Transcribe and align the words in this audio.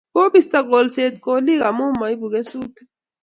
Kibisto 0.15 0.59
kolset 0.69 1.15
kolik 1.25 1.61
amu 1.69 1.85
maibu 1.99 2.25
kesutik 2.33 2.87